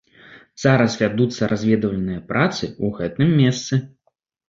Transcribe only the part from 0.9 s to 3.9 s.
вядуцца разведвальныя працы ў гэтым месцы.